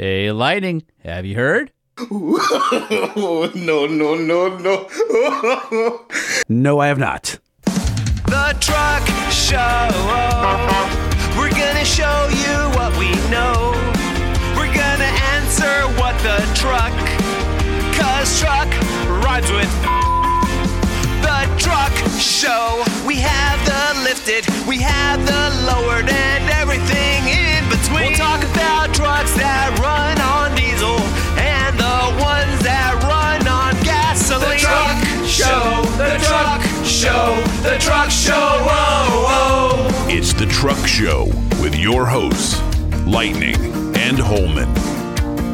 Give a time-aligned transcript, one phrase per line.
[0.00, 1.72] Hey, Lightning, have you heard?
[2.10, 6.06] no, no, no, no.
[6.48, 7.38] No, I have not.
[7.66, 9.88] The Truck Show.
[11.36, 13.74] We're gonna show you what we know.
[14.56, 16.96] We're gonna answer what the truck.
[17.94, 18.68] Cause truck
[19.22, 19.70] rhymes with
[21.20, 22.82] the truck show.
[23.06, 27.49] We have the lifted, we have the lowered, and everything in between.
[27.92, 30.98] We'll talk about trucks that run on diesel
[31.38, 34.54] and the ones that run on gasoline.
[34.54, 38.62] The truck show, the truck show, the truck show.
[38.62, 40.08] Whoa, whoa.
[40.08, 41.26] It's the Truck Show
[41.62, 42.60] with your hosts,
[43.06, 43.56] Lightning
[43.96, 44.99] and Holman.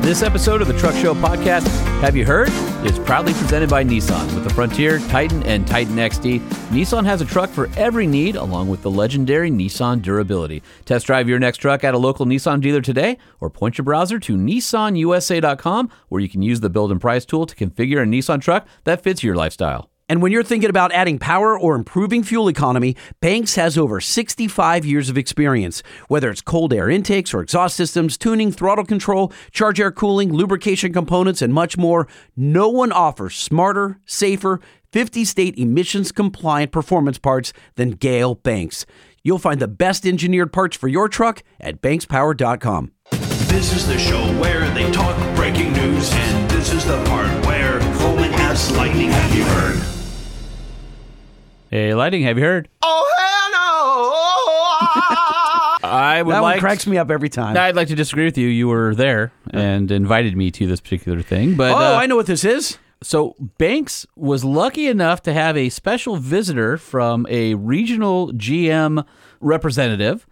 [0.07, 1.67] This episode of the Truck Show podcast,
[2.01, 2.51] Have You Heard?
[2.87, 6.39] is proudly presented by Nissan with the Frontier, Titan, and Titan XD.
[6.69, 10.63] Nissan has a truck for every need, along with the legendary Nissan durability.
[10.85, 14.21] Test drive your next truck at a local Nissan dealer today, or point your browser
[14.21, 18.41] to nissanusa.com, where you can use the build and price tool to configure a Nissan
[18.41, 19.91] truck that fits your lifestyle.
[20.09, 24.85] And when you're thinking about adding power or improving fuel economy, Banks has over 65
[24.85, 25.83] years of experience.
[26.07, 30.93] Whether it's cold air intakes or exhaust systems, tuning, throttle control, charge air cooling, lubrication
[30.93, 34.61] components, and much more, no one offers smarter, safer,
[34.93, 38.87] 50 state emissions compliant performance parts than Gale Banks.
[39.25, 42.93] You'll find the best engineered parts for your truck at bankspower.com.
[43.11, 47.81] This is the show where they talk breaking news, and this is the part where
[47.81, 49.96] Holman asks Lightning, have you heard?
[51.77, 52.71] Hey, Lightning, have you heard?
[52.81, 53.51] Oh, hell
[55.83, 55.89] no!
[55.91, 57.55] I would That like one cracks me up every time.
[57.55, 58.49] I'd like to disagree with you.
[58.49, 62.17] You were there and invited me to this particular thing, but oh, uh, I know
[62.17, 62.79] what this is.
[63.03, 69.05] So Banks was lucky enough to have a special visitor from a regional GM
[69.41, 70.27] representative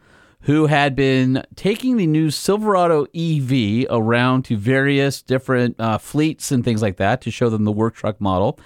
[0.45, 6.65] who had been taking the new Silverado EV around to various different uh, fleets and
[6.65, 8.59] things like that to show them the work truck model.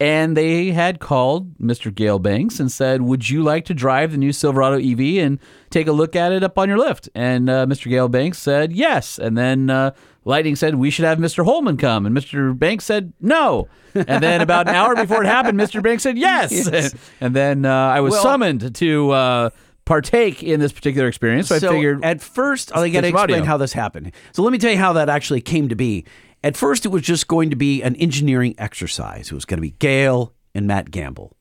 [0.00, 1.94] And they had called Mr.
[1.94, 5.38] Gale Banks and said, Would you like to drive the new Silverado EV and
[5.68, 7.10] take a look at it up on your lift?
[7.14, 7.90] And uh, Mr.
[7.90, 9.18] Gale Banks said, Yes.
[9.18, 9.90] And then uh,
[10.24, 11.44] Lightning said, We should have Mr.
[11.44, 12.06] Holman come.
[12.06, 12.58] And Mr.
[12.58, 13.68] Banks said, No.
[13.94, 15.82] And then about an hour before it happened, Mr.
[15.82, 16.50] Banks said, Yes.
[16.50, 16.94] Yes.
[17.20, 19.50] And then uh, I was Well- summoned to uh,
[19.84, 21.48] partake in this particular experience.
[21.48, 22.04] So, I figured.
[22.04, 23.34] at first, I got to some audio.
[23.36, 24.12] explain how this happened.
[24.32, 26.06] So let me tell you how that actually came to be.
[26.42, 29.30] At first, it was just going to be an engineering exercise.
[29.30, 31.36] It was going to be Gale and Matt Gamble,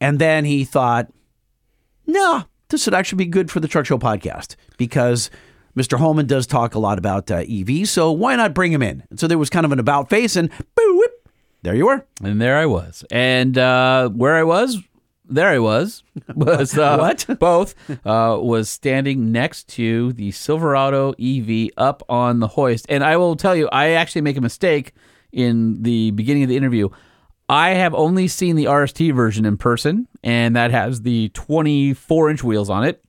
[0.00, 1.12] and then he thought,
[2.06, 5.30] "No, this would actually be good for the Truck Show podcast because."
[5.76, 5.98] Mr.
[5.98, 9.04] Holman does talk a lot about uh, EV, so why not bring him in?
[9.10, 11.28] And so there was kind of an about face, and boo, whip,
[11.60, 12.06] there you were.
[12.24, 13.04] And there I was.
[13.10, 14.78] And uh, where I was,
[15.28, 16.02] there I was,
[16.34, 17.26] was uh, What?
[17.38, 22.86] Both uh, was standing next to the Silverado EV up on the hoist.
[22.88, 24.92] And I will tell you, I actually make a mistake
[25.32, 26.88] in the beginning of the interview.
[27.48, 32.42] I have only seen the RST version in person, and that has the 24 inch
[32.42, 33.04] wheels on it.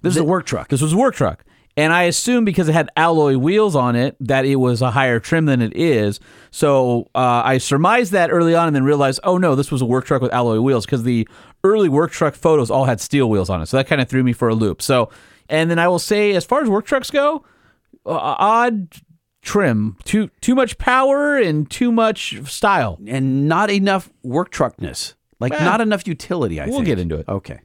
[0.00, 0.68] This is a work truck.
[0.68, 1.44] This was a work truck.
[1.78, 5.20] And I assume because it had alloy wheels on it that it was a higher
[5.20, 6.18] trim than it is.
[6.50, 9.84] So uh, I surmised that early on and then realized, oh no, this was a
[9.86, 11.28] work truck with alloy wheels because the
[11.62, 13.66] early work truck photos all had steel wheels on it.
[13.66, 14.82] So that kind of threw me for a loop.
[14.82, 15.08] So,
[15.48, 17.44] and then I will say, as far as work trucks go,
[18.04, 18.88] uh, odd
[19.42, 22.98] trim, too too much power and too much style.
[23.06, 26.60] and not enough work truckness, like Well, not enough utility.
[26.60, 26.72] I think.
[26.72, 26.86] we'll think.
[26.88, 27.28] get into it.
[27.28, 27.60] Okay.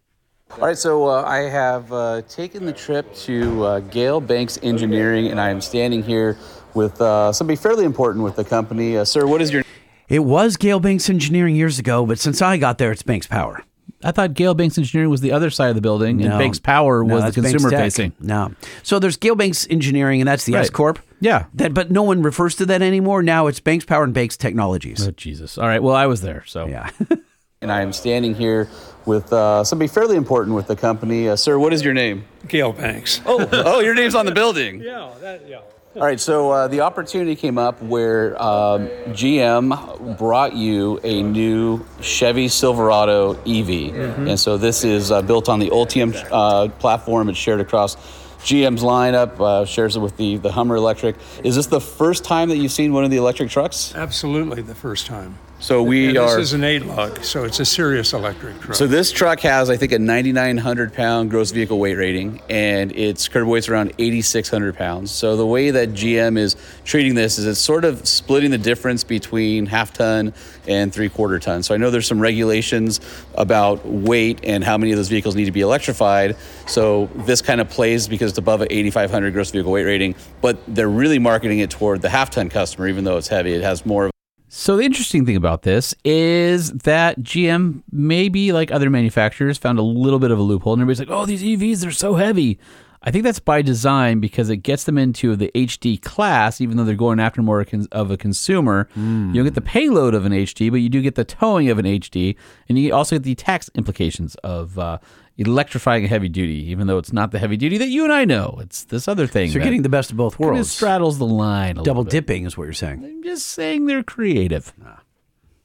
[0.59, 5.27] All right, so uh, I have uh, taken the trip to uh, Gale Banks Engineering,
[5.27, 6.37] and I am standing here
[6.73, 8.95] with uh, somebody fairly important with the company.
[8.97, 9.63] Uh, sir, what is your?
[10.09, 13.63] It was Gale Banks Engineering years ago, but since I got there, it's Banks Power.
[14.03, 17.03] I thought Gale Banks Engineering was the other side of the building, and Banks Power
[17.03, 17.79] No, was the consumer Tech.
[17.79, 18.13] facing.
[18.19, 18.53] No.
[18.83, 20.99] So there's Gale Banks Engineering, and that's the S Corp.
[21.19, 21.45] Yeah.
[21.55, 23.23] That, but no one refers to that anymore.
[23.23, 25.07] Now it's Banks Power and Banks Technologies.
[25.07, 25.57] Oh Jesus!
[25.57, 26.89] All right, well I was there, so Yeah.
[27.63, 28.69] and I am standing here
[29.05, 31.29] with uh, somebody fairly important with the company.
[31.29, 32.25] Uh, sir, what is your name?
[32.47, 33.21] Gale Banks.
[33.25, 34.81] Oh, oh, your name's on the building.
[34.81, 35.61] Yeah, that, yeah.
[35.95, 41.85] All right, so uh, the opportunity came up where um, GM brought you a new
[42.01, 43.93] Chevy Silverado EV,
[44.27, 47.29] and so this is uh, built on the Ultium uh, platform.
[47.29, 47.95] It's shared across
[48.39, 51.15] GM's lineup, uh, shares it with the the Hummer Electric.
[51.43, 53.93] Is this the first time that you've seen one of the electric trucks?
[53.93, 55.37] Absolutely the first time.
[55.63, 56.35] So we And are.
[56.35, 58.75] This is an eight lug, so it's a serious electric truck.
[58.75, 63.29] So this truck has, I think, a 9,900 pound gross vehicle weight rating, and its
[63.29, 65.11] curb weight's around 8,600 pounds.
[65.11, 69.05] So the way that GM is treating this is it's sort of splitting the difference
[69.05, 70.33] between half ton
[70.67, 71.63] and three quarter ton.
[71.63, 72.99] So I know there's some regulations
[73.35, 76.35] about weight and how many of those vehicles need to be electrified.
[76.67, 80.57] So this kind of plays because it's above an 8,500 gross vehicle weight rating, but
[80.67, 83.53] they're really marketing it toward the half ton customer, even though it's heavy.
[83.53, 84.12] It has more of
[84.55, 89.81] So the interesting thing about this is that GM, maybe like other manufacturers, found a
[89.81, 92.59] little bit of a loophole, and everybody's like, "Oh, these EVs are so heavy."
[93.05, 96.85] I think that's by design because it gets them into the HD class, even though
[96.85, 98.87] they're going after more of a consumer.
[98.95, 101.77] You don't get the payload of an HD, but you do get the towing of
[101.79, 102.37] an HD,
[102.69, 104.99] and you also get the tax implications of uh,
[105.37, 108.23] electrifying a heavy duty, even though it's not the heavy duty that you and I
[108.23, 108.57] know.
[108.61, 109.49] It's this other thing.
[109.49, 111.71] So you're getting the best of both kinda straddles the line.
[111.71, 112.11] A Double little bit.
[112.11, 113.03] dipping is what you're saying.
[113.03, 114.71] I'm just saying they're creative.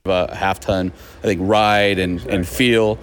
[0.04, 2.98] a half ton, I think, ride and, and feel.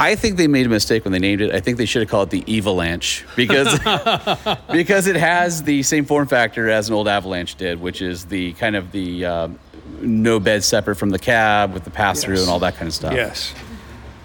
[0.00, 1.54] I think they made a mistake when they named it.
[1.54, 3.78] I think they should have called it the Avalanche because
[4.72, 8.54] because it has the same form factor as an old Avalanche did, which is the
[8.54, 9.58] kind of the um,
[10.00, 12.42] no bed separate from the cab with the pass through Yes.
[12.44, 13.12] and all that kind of stuff.
[13.12, 13.54] Yes.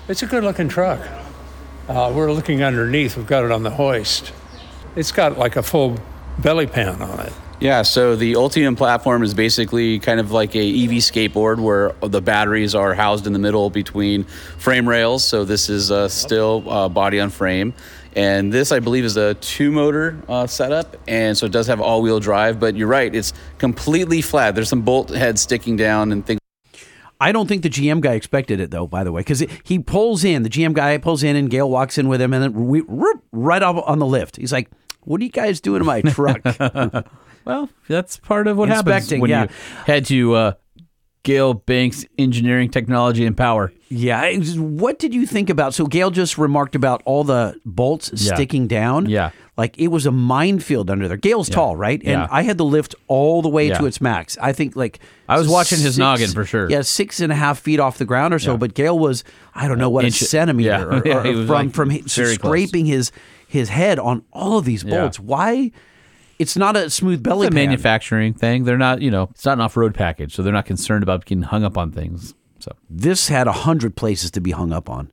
[0.08, 1.02] It's a good looking truck.
[1.90, 3.18] Uh, we're looking underneath.
[3.18, 4.32] We've got it on the hoist.
[4.96, 6.00] It's got like a full
[6.40, 7.34] belly pan on it.
[7.62, 12.22] Yeah, so the Ultium platform is basically kind of like a EV skateboard where the
[12.22, 14.26] batteries are housed in the middle between
[14.58, 15.24] frame rails.
[15.24, 17.74] So this is uh, still uh, body on frame.
[18.14, 20.98] And this, I believe, is a two motor uh, setup.
[21.08, 24.54] And so it does have all wheel drive, but you're right, it's completely flat.
[24.56, 26.40] There's some bolt heads sticking down and things.
[27.22, 28.88] I don't think the GM guy expected it though.
[28.88, 31.98] By the way, because he pulls in, the GM guy pulls in, and Gale walks
[31.98, 34.36] in with him, and then we, whoop, right off on the lift.
[34.36, 34.70] He's like,
[35.06, 36.42] "What are you guys doing to my truck?"
[37.46, 39.44] Well, that's part of what happens when yeah.
[39.44, 39.50] you
[39.86, 40.54] head to uh,
[41.24, 43.72] Gale Banks Engineering Technology and Power.
[43.90, 44.36] yeah.
[44.58, 45.74] What did you think about?
[45.74, 48.34] So Gale just remarked about all the bolts Yeah.
[48.36, 49.08] sticking down.
[49.10, 49.32] Yeah.
[49.58, 51.16] Like it was a minefield under there.
[51.18, 52.00] Gale's tall, right?
[52.02, 52.28] And Yeah.
[52.30, 53.78] I had the lift all the way Yeah.
[53.78, 54.38] to its max.
[54.42, 55.00] I think like
[55.30, 56.70] I was watching his noggin for sure.
[56.70, 58.58] Yeah, six and a half feet off the ground or so.
[58.58, 59.24] But Gale was,
[59.56, 61.16] I don't know what Inch- a centimeter yeah.
[61.16, 62.34] or, or from like, from very close.
[62.36, 63.12] scraping his
[63.48, 65.00] his head on all of these Yeah.
[65.00, 65.20] bolts.
[65.20, 65.72] Why?
[66.40, 67.68] It's not a smooth belly It's a pan.
[67.68, 68.64] manufacturing thing.
[68.66, 71.26] They're not, you know, it's not an off road package, so they're not concerned about
[71.26, 72.34] getting hung up on things.
[72.60, 75.12] So This had a hundred places to be hung up on.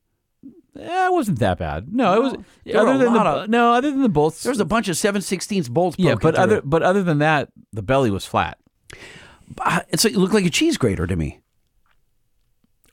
[0.79, 1.93] eh, it wasn't that bad.
[1.95, 2.35] No, it was
[2.65, 4.43] there other than the of- no, other than the bolts.
[4.43, 5.97] There was a bunch of seven sixteenths bolts.
[5.99, 8.59] yeah, but other but other than that, the belly was flat.
[9.59, 11.41] Uh, it's like, it looked like a cheese grater to me.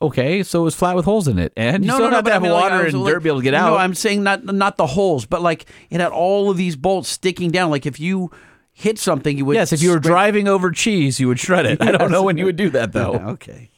[0.02, 2.16] Okay, so it was flat with holes in it, and you no, still no, no,
[2.18, 3.40] have but to I have mean, like, water I and like- dirt to be able
[3.40, 3.72] to get out.
[3.72, 3.78] No.
[3.78, 7.52] I'm saying not not the holes, but like it had all of these bolts sticking
[7.52, 7.70] down.
[7.70, 8.32] Like if you
[8.72, 9.56] hit something, you would.
[9.56, 11.82] yes, if you were scrape- driving over cheese, you would shred it.
[11.82, 13.14] I don't know when you would do that though.
[13.36, 13.70] okay.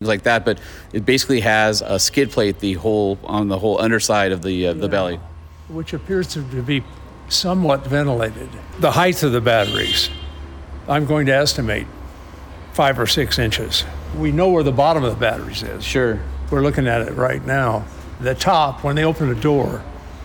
[0.00, 0.58] like that, but
[0.92, 4.72] it basically has a skid plate the whole on the whole underside of the uh,
[4.74, 5.18] the belly.
[5.68, 6.84] which appears to be
[7.30, 8.50] somewhat ventilated.
[8.80, 10.10] The height of the batteries,
[10.88, 11.86] I'm going to estimate
[12.74, 13.84] five or six inches.
[14.18, 15.84] We know where the bottom of the batteries is.
[15.84, 17.86] Sure, We're looking at it right now.
[18.20, 19.82] The top, when they open the door,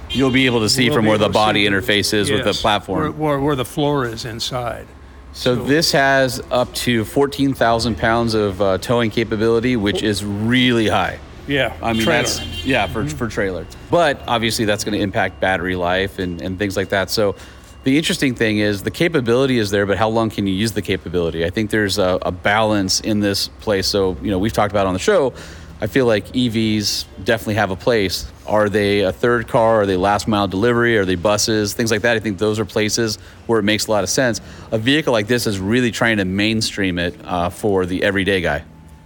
[0.10, 3.00] you'll be able to see from where the body interface is with the platform.
[3.00, 4.88] Where, where, where the floor is inside.
[5.32, 11.20] So this has up to 14,000 pounds of uh, towing capability, which is really high.
[11.48, 12.24] Yeah, I mean, trailer.
[12.24, 13.66] that's yeah for for trailer.
[13.90, 17.10] But obviously, that's going to impact battery life and and things like that.
[17.10, 17.36] So.
[17.84, 20.82] The interesting thing is the capability is there, but how long can you use the
[20.82, 21.46] capability?
[21.46, 23.88] I think there's a, a balance in this place.
[23.88, 25.34] So, you know, we've talked about on the show.
[25.82, 28.30] I feel like EVs definitely have a place.
[28.46, 29.82] Are they a third car?
[29.82, 30.98] Are they last mile delivery?
[30.98, 31.74] Are they buses?
[31.74, 32.18] Things like that.
[32.18, 33.18] I think those are places
[33.48, 34.42] where it makes a lot of sense.
[34.72, 38.66] A vehicle like this is really trying to mainstream it uh, for the everyday guy.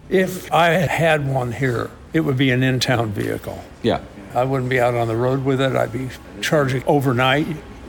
[0.09, 3.63] If I had one here, it would be an in-town vehicle.
[3.83, 4.01] Yeah.
[4.33, 5.75] I wouldn't be out on the road with it.
[5.75, 6.09] I'd be
[6.41, 7.45] charging overnight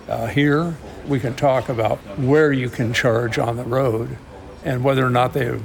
[0.09, 0.77] uh, here.
[1.07, 4.17] We can talk about where you can charge on the road
[4.65, 5.61] and whether or not they're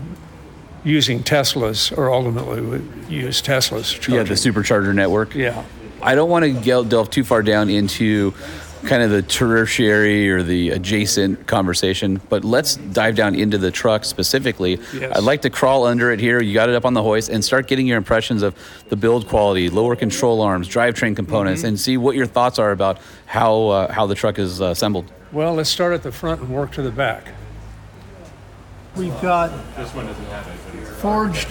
[0.84, 3.94] using Teslas or ultimately would use Teslas.
[3.94, 4.16] Charging.
[4.16, 5.36] Yeah, the supercharger network.
[5.36, 5.64] Yeah.
[6.02, 8.34] I don't want to delve too far down into
[8.86, 14.06] kind of the tertiary or the adjacent conversation, but let's dive down into the truck
[14.06, 14.80] specifically.
[14.94, 15.18] Yes.
[15.18, 16.42] I'd like to crawl under it here.
[16.42, 18.56] You got it up on the hoist and start getting your impressions of
[18.90, 23.00] the build quality, lower control arms, drivetrain components, and see what your thoughts are about
[23.26, 25.12] how uh, how the truck is uh, assembled.
[25.32, 27.28] Well, let's start at the front and work to the back.
[28.96, 29.50] We've got
[31.00, 31.48] forged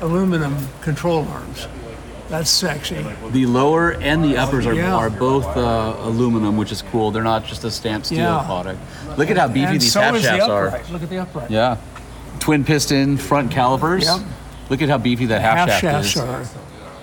[0.00, 1.66] aluminum control arms.
[2.30, 3.04] That's sexy.
[3.32, 4.94] The lower and the uppers are, Yeah.
[4.94, 7.10] are both uh, aluminum, which is cool.
[7.10, 8.42] They're not just a stamped steel Yeah.
[8.46, 8.78] product.
[9.18, 10.66] Look at how beefy and these so half is the shafts are.
[10.68, 10.90] upright.
[10.90, 11.50] Look at the upright.
[11.50, 11.76] Yeah.
[12.38, 14.04] twin piston front calipers.
[14.04, 14.20] Yep.
[14.70, 16.22] Look at how beefy that half, half shaft shafts is.
[16.22, 16.44] are.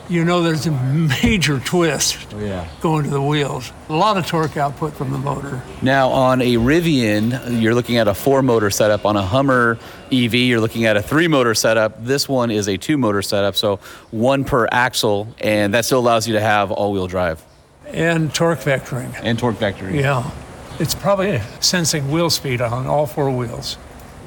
[0.10, 2.66] You know, there's a major twist oh, yeah.
[2.80, 3.74] going to the wheels.
[3.90, 5.62] A lot of torque output from the motor.
[5.82, 9.06] Now, on a Rivian, you're looking at a four motor setup.
[9.06, 9.78] On a Hummer
[10.10, 12.06] EV, you're looking at a three motor setup.
[12.06, 13.78] This one is a two motor setup, so
[14.12, 17.44] one per axle, and that still allows you to have all wheel drive
[17.88, 19.14] And torque vectoring.
[19.22, 20.00] and torque vectoring.
[20.00, 20.32] Yeah.
[20.80, 23.74] It's probably sensing wheel speed on all four wheels.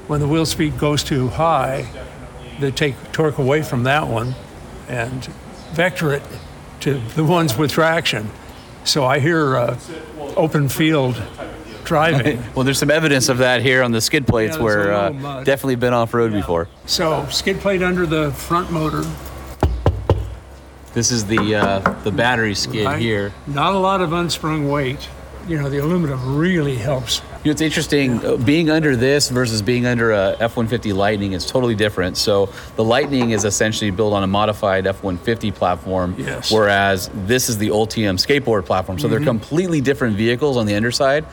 [0.08, 1.86] When the wheel speed goes too high,
[2.58, 4.34] they take torque away from that one
[4.88, 5.26] and
[5.72, 6.22] vector it
[6.80, 8.30] to the ones with traction.
[8.84, 9.78] So I hear uh,
[10.36, 11.20] open field
[11.84, 12.42] driving.
[12.54, 15.10] Well, there's some evidence of that here on the skid plates Yeah, where uh,
[15.44, 16.68] definitely been off road before.
[16.86, 19.02] so skid plate under the front motor.
[20.92, 22.98] This is the uh, the battery skid right?
[22.98, 23.32] here.
[23.46, 25.08] Not a lot of unsprung weight.
[25.50, 27.22] You know, the aluminum really helps.
[27.42, 31.44] You know, it's interesting uh, being under this versus being under a F-150 Lightning is
[31.44, 32.16] totally different.
[32.16, 36.52] So the Lightning is essentially built on a modified F-150 platform, Yes.
[36.52, 39.00] whereas this is the Ultium skateboard platform.
[39.00, 41.26] So they're completely different vehicles on the underside.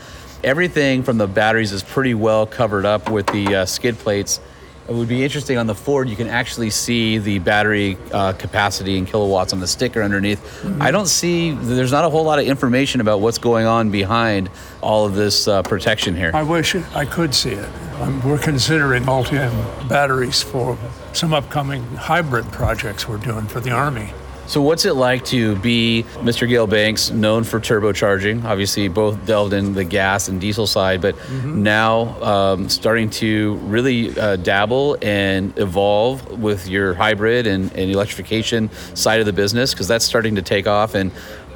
[0.43, 4.39] Everything from the batteries is pretty well covered up with the uh, skid plates.
[4.87, 6.07] It would be interesting on the Ford.
[6.07, 10.39] You can actually see the battery uh, capacity in kilowatts on the sticker underneath.
[10.79, 11.51] I don't see.
[11.51, 14.49] There's not a whole lot of information about what's going on behind
[14.81, 16.31] all of this uh, protection here.
[16.33, 17.69] I wish it, I could see it.
[17.99, 20.77] Um, we're considering Ultium batteries for
[21.13, 24.13] some upcoming hybrid projects we're doing for the Army.
[24.47, 26.47] So, what's it like to be Mr.
[26.47, 28.45] Gale Banks, known for turbocharging?
[28.45, 34.17] Obviously, both delved in the gas and diesel side, but now um, starting to really
[34.17, 39.89] uh, dabble and evolve with your hybrid and, and electrification side of the business because
[39.89, 40.95] that's starting to take off.
[40.95, 41.11] And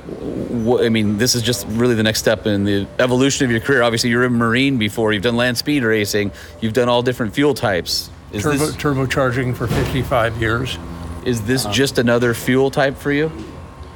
[0.10, 3.84] I mean, this is just really the next step in the evolution of your career.
[3.84, 7.54] Obviously, you're a Marine before, you've done land speed racing, you've done all different fuel
[7.54, 8.10] types.
[8.34, 10.78] Turbo, this, turbocharging for 55 years.
[11.26, 13.32] Is this just another fuel type for you?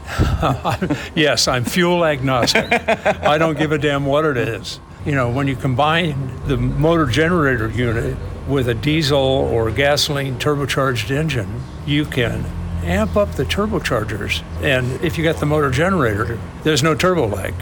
[1.16, 2.66] Yes, I'm fuel agnostic.
[2.72, 4.80] I don't give a damn what it is.
[5.06, 8.18] You know, when you combine the motor generator unit
[8.48, 12.46] with a diesel or gasoline turbocharged engine, you can
[12.84, 14.44] amp up the turbochargers.
[14.62, 17.54] And if you got the motor generator, there's no turbo lag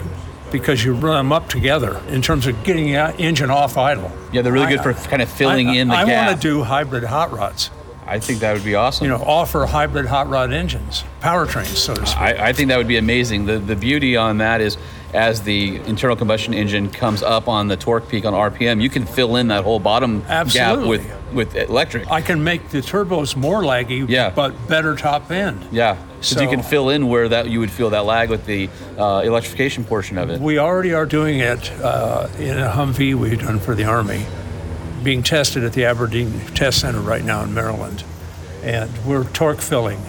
[0.50, 4.10] because you run them up together in terms of getting the engine off idle.
[4.32, 6.28] Yeah, they're really good for kind of filling I, in the I gap.
[6.28, 7.70] want to do hybrid hot rods.
[8.06, 9.04] I think that would be awesome.
[9.06, 12.20] You know, offer hybrid hot rod engines, powertrains, so to speak.
[12.20, 13.46] I, I think that would be amazing.
[13.46, 14.76] The the beauty on that is
[15.14, 19.06] as the internal combustion engine comes up on the torque peak on RPM, you can
[19.06, 20.98] fill in that whole bottom Absolutely.
[20.98, 22.10] gap with with electric.
[22.10, 24.30] I can make the turbos more laggy, Yeah.
[24.30, 25.64] but better top end.
[25.72, 28.68] yeah, so you can fill in where that you would feel that lag with the
[28.98, 30.40] uh, electrification portion of it.
[30.40, 34.26] We already are doing it uh, in a Humvee we've done for the Army,
[35.04, 38.02] being tested at the Aberdeen Test Center right now in Maryland.
[38.62, 40.00] And we're torque filling.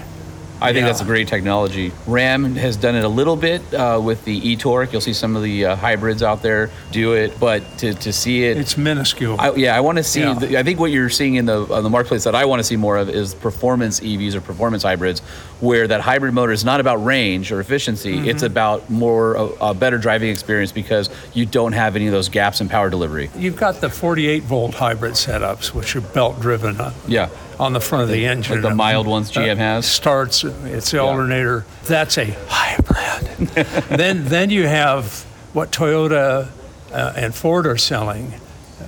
[0.62, 0.88] I think Yeah.
[0.88, 1.92] that's a great technology.
[2.08, 4.92] Ram has done it a little bit uh, with the e-torque.
[4.92, 8.46] You'll see some of the uh, hybrids out there do it, but to, to see
[8.46, 9.36] it It's minuscule.
[9.40, 10.22] I, yeah, I want to see.
[10.22, 10.34] Yeah.
[10.34, 12.64] The, I think what you're seeing in the on the marketplace that I want to
[12.64, 15.20] see more of is performance EVs or performance hybrids,
[15.60, 18.16] where that hybrid motor is not about range or efficiency.
[18.16, 18.30] Mm-hmm.
[18.30, 22.30] It's about more a, a better driving experience because you don't have any of those
[22.30, 23.30] gaps in power delivery.
[23.36, 28.04] You've got the 48 volt hybrid setups, which are belt driven Yeah, on the front
[28.04, 28.62] of the engine.
[28.62, 29.86] like the mild ones GM has.
[29.86, 31.66] starts it's the alternator.
[31.86, 33.48] That's a hybrid.
[33.98, 36.50] Then then you have what toyota
[36.92, 38.34] uh, and ford are selling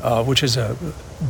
[0.01, 0.77] uh, which is a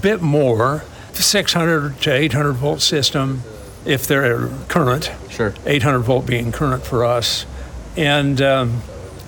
[0.02, 3.42] bit more 600 to 800 volt system
[3.86, 5.12] if they're current.
[5.30, 5.54] Sure.
[5.66, 7.46] 800 volt being current for us.
[7.96, 8.82] And um,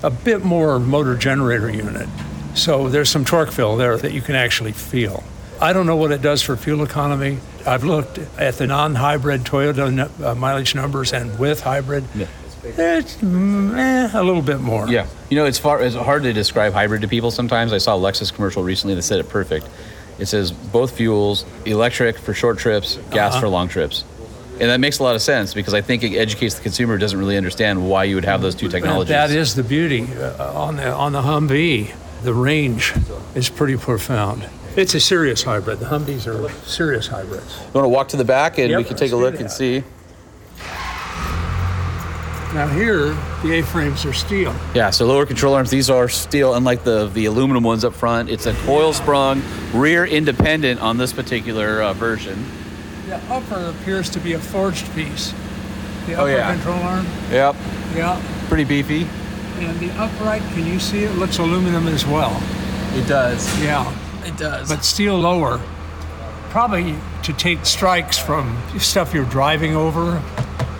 [0.04, 2.08] a bit more motor generator unit.
[2.54, 5.24] So there's some torque fill there that you can actually feel
[5.62, 7.40] I don't know what it does for fuel economy.
[7.66, 12.06] I've looked at the non-hybrid Toyota uh, mileage numbers and with hybrid.
[12.64, 14.88] It's mm, eh, a little bit more.
[14.88, 17.72] Yeah, you know, it's far it's hard to describe hybrid to people sometimes.
[17.74, 19.68] I saw a Lexus commercial recently that said it perfect.
[20.18, 23.42] It says both fuels, electric for short trips, gas Uh-huh.
[23.42, 24.04] for long trips.
[24.60, 27.00] And that makes a lot of sense because I think it educates the consumer who
[27.00, 29.10] doesn't really understand why you would have those two technologies.
[29.10, 31.94] that is the beauty uh, on the on the Humvee.
[32.24, 32.94] The range
[33.36, 34.44] is pretty profound.
[34.76, 35.80] It's a serious hybrid.
[35.80, 37.58] The Humvees are serious hybrids.
[37.58, 39.50] You want to walk to the back and Yep, we can take a look and
[39.52, 39.84] see.
[42.54, 44.56] Now here, the A-frames are steel.
[44.74, 48.30] Yeah, so lower control arms, these are steel, unlike the, the aluminum ones up front.
[48.30, 52.44] It's a coil sprung, rear independent on this particular uh, version.
[53.08, 55.32] The upper appears to be a forged piece.
[56.08, 56.54] The Oh, upper yeah.
[56.56, 57.06] control arm.
[57.32, 57.56] Yep,
[57.96, 58.22] Yeah.
[58.48, 59.08] pretty beefy.
[59.60, 61.12] And the upright, can you see it?
[61.18, 62.42] Looks aluminum as well.
[62.96, 63.46] It does.
[63.62, 63.84] Yeah.
[64.30, 64.70] It does.
[64.70, 65.60] but steel lower.
[66.50, 70.22] probably to take strikes from stuff you're driving over,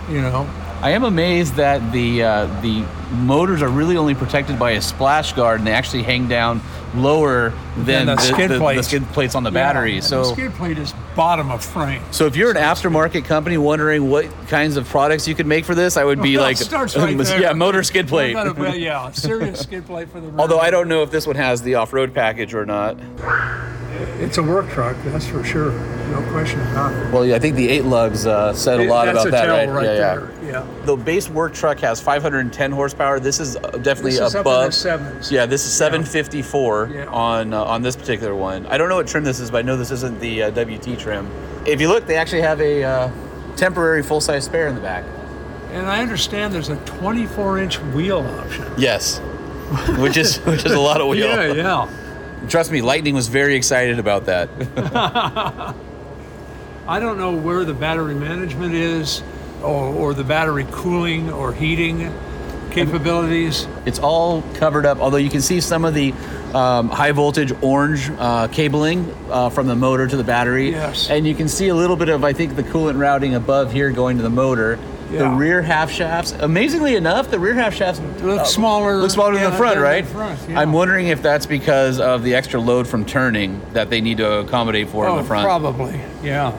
[0.08, 0.48] you know.
[0.82, 5.34] I am amazed that the uh, the motors are really only protected by a splash
[5.34, 6.62] guard, and they actually hang down
[6.94, 8.88] lower than the skid the, plates.
[8.88, 9.96] skid plates on the battery.
[9.96, 12.02] Yeah, so the skid plate is bottom of frame.
[12.12, 15.74] So if you're an aftermarket company wondering what kinds of products you could make for
[15.74, 17.40] this, I would be Well, like, it starts right there.
[17.40, 18.34] yeah, motor skid plate.
[18.34, 20.28] We're yeah, serious skid plate for the.
[20.28, 20.40] rear.
[20.40, 22.96] Although I don't know if this one has the off-road package or not.
[24.18, 25.72] It's a work truck, that's for sure.
[26.10, 27.12] No question about it.
[27.12, 29.56] Well, yeah, I think the eight lugs uh, said a lot about a that, tell
[29.56, 29.68] right?
[29.68, 30.30] right yeah, there.
[30.50, 30.66] Yeah.
[30.84, 33.20] The base work truck has 510 horsepower.
[33.20, 34.74] This is uh, definitely This is above.
[34.74, 35.30] sevens.
[35.30, 37.04] Yeah, this is 754 Yeah.
[37.06, 38.66] on uh, on this particular one.
[38.66, 40.98] I don't know what trim this is, but I know this isn't the uh, WT
[40.98, 41.30] trim.
[41.66, 43.10] If you look, they actually have a uh,
[43.56, 45.04] temporary full-size spare in the back.
[45.72, 48.66] And I understand there's a 24 inch wheel option.
[48.76, 49.18] Yes,
[49.98, 51.26] which is which is a lot of wheel.
[51.28, 51.88] Yeah, yeah.
[52.48, 54.48] Trust me, Lightning was very excited about that.
[56.88, 59.22] I don't know where the battery management is,
[59.62, 62.12] or, or the battery cooling or heating
[62.70, 63.66] capabilities.
[63.84, 66.12] It's all covered up, although you can see some of the
[66.54, 70.70] um, high voltage orange uh, cabling uh, from the motor to the battery.
[70.70, 71.10] Yes.
[71.10, 73.90] And you can see a little bit of, I think, the coolant routing above here
[73.90, 74.78] going to the motor.
[75.10, 75.18] Yeah.
[75.28, 78.98] The rear half shafts, amazingly enough, the rear half shafts Look smaller.
[78.98, 80.04] look smaller than the front, right?
[80.04, 80.60] The front, yeah.
[80.60, 84.38] I'm wondering if that's because of the extra load from turning that they need to
[84.42, 85.44] accommodate for in Oh, the front.
[85.44, 86.00] probably.
[86.22, 86.56] Yeah.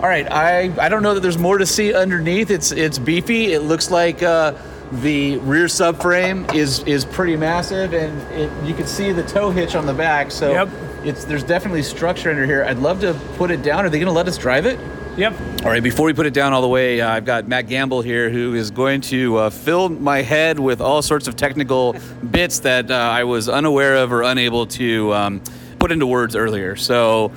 [0.00, 2.50] All right, I, I don't know that there's more to see underneath.
[2.50, 3.52] It's it's beefy.
[3.52, 4.54] It looks like uh,
[4.92, 9.74] the rear subframe is is pretty massive, and it, you can see the tow hitch
[9.74, 10.30] on the back.
[10.30, 10.68] So Yep.
[11.04, 12.64] it's there's definitely structure under here.
[12.64, 13.84] I'd love to put it down.
[13.84, 14.80] Are they going to let us drive it?
[15.18, 15.34] Yep.
[15.64, 18.00] All right, before we put it down all the way, uh, I've got Matt Gamble
[18.00, 21.94] here who is going to uh, fill my head with all sorts of technical
[22.30, 25.42] bits that uh, I was unaware of or unable to um,
[25.78, 26.74] put into words earlier.
[26.74, 27.32] So,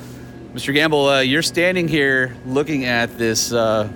[0.54, 0.74] Mr.
[0.74, 3.90] Gamble, uh, you're standing here looking at this uh,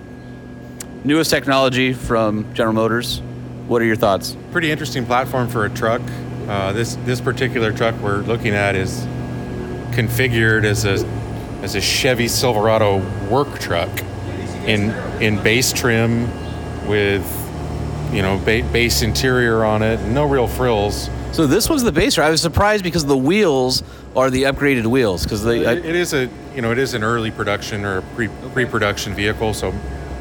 [1.04, 3.20] newest technology from General Motors.
[3.68, 4.36] What are your thoughts?
[4.52, 6.02] pretty interesting platform for a truck.
[6.48, 9.02] Uh, this this particular truck we're looking at is
[9.92, 11.06] configured as a
[11.62, 13.00] as a Chevy Silverado
[13.30, 13.90] work truck
[14.66, 16.28] in in base trim
[16.88, 17.24] with
[18.12, 21.10] you know ba- base interior on it, no real frills.
[21.34, 22.18] So this was the base.
[22.18, 23.84] I was surprised because the wheels
[24.16, 25.68] are the upgraded wheels because they.
[25.68, 28.28] I, It- it is a you know it is an early production or a pre
[28.52, 29.72] pre production vehicle, so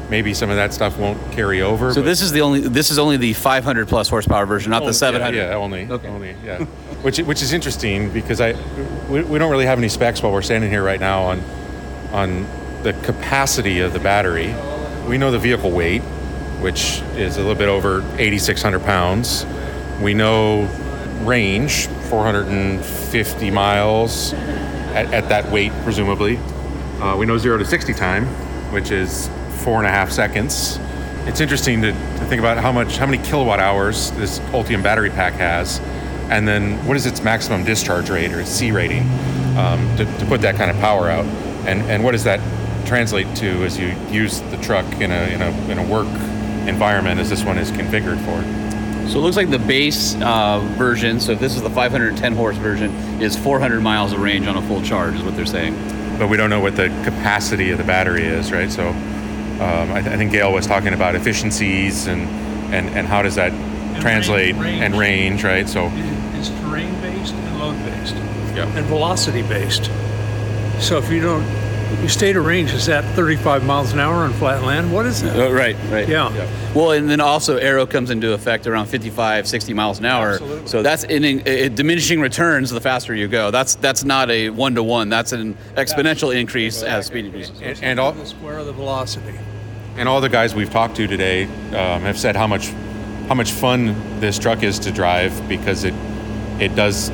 [0.07, 1.91] maybe some of that stuff won't carry over.
[1.91, 2.61] so but- this is the only.
[2.61, 5.35] This is only the 500 plus horsepower version, not Oh, the 700.
[5.35, 5.89] Yeah, yeah, only.
[5.89, 6.07] Okay.
[6.07, 6.63] Only, yeah.
[7.01, 8.53] which which is interesting because I
[9.09, 11.43] we, we don't really have any specs while we're standing here right now on
[12.11, 12.47] on
[12.83, 14.55] the capacity of the battery.
[15.07, 16.03] We know the vehicle weight,
[16.61, 19.43] which is a little bit over 8,600 pounds.
[20.01, 20.69] We know
[21.23, 24.33] range, 450 miles
[24.97, 26.37] at, at that weight, presumably.
[26.99, 28.25] Uh, we know zero to 60 time,
[28.73, 29.29] which is
[29.63, 30.79] four and a half seconds.
[31.27, 35.09] It's interesting to, to think about how much, how many kilowatt hours this Ultium battery
[35.09, 35.79] pack has,
[36.29, 39.03] and then what is its maximum discharge rate or its C rating
[39.57, 41.25] um, to, to put that kind of power out,
[41.67, 42.39] and and what does that
[42.87, 46.07] translate to as you use the truck in a in a in a work
[46.67, 48.66] environment as this one is configured for.
[49.09, 51.19] So it looks like the base uh, version.
[51.19, 52.91] So if this is the 510 horse version,
[53.21, 55.75] is 400 miles of range on a full charge, is what they're saying.
[56.19, 58.69] but we don't know what the capacity of the battery is, right?
[58.69, 62.21] So um, I, th- I think Gale was talking about efficiencies and
[62.73, 63.51] and, and how does that
[64.01, 64.81] translate range.
[64.83, 65.69] and range, right?
[65.69, 65.89] So
[66.35, 68.13] It's terrain based and load based
[68.55, 69.85] yeah, and velocity based.
[70.79, 71.43] So if you don't,
[72.01, 74.91] you state a range, is that 35 miles an hour on flat land?
[74.93, 75.35] What is that?
[75.35, 76.07] Oh, right, right.
[76.07, 76.29] Yeah.
[76.73, 80.33] Well, and then also aero comes into effect around 55, 60 miles an hour.
[80.33, 80.67] Absolutely.
[80.67, 83.51] So that's in, in, diminishing returns the faster you go.
[83.51, 85.09] That's that's not a one to one.
[85.09, 87.59] That's an exponential increase as speed increases.
[87.61, 89.37] and, and all The square of the velocity.
[89.97, 92.67] and all the guys we've talked to today um, have said how much
[93.27, 95.93] how much fun this truck is to drive because it
[96.59, 97.09] it does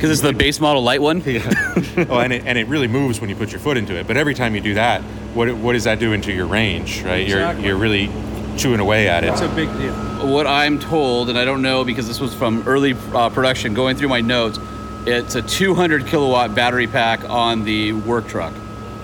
[0.00, 1.18] Because it's the base model light one.
[1.18, 1.22] oh,
[2.20, 4.06] and it, and it really moves when you put your foot into it.
[4.06, 5.02] But every time you do that,
[5.34, 7.16] what what does that do into your range, right?
[7.16, 7.66] Exactly.
[7.66, 8.10] You're you're really
[8.56, 9.28] chewing away at it.
[9.28, 9.92] It's a big deal.
[10.26, 13.94] What I'm told, and I don't know because this was from early uh, production, going
[13.94, 14.58] through my notes,
[15.06, 18.54] it's a 200 kilowatt battery pack on the work truck.